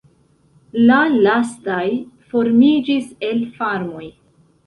[0.91, 1.83] La lastaj
[2.33, 4.09] formiĝis el farmoj.